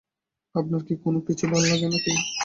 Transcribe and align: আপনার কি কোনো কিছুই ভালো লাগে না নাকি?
আপনার 0.55 0.81
কি 0.87 0.93
কোনো 1.03 1.19
কিছুই 1.27 1.49
ভালো 1.51 1.65
লাগে 1.65 1.85
না 1.85 1.91
নাকি? 1.93 2.11